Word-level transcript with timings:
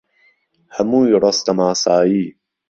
هەمووی 0.75 1.19
ڕۆستەم 1.23 1.57
ئاسایی 1.65 2.25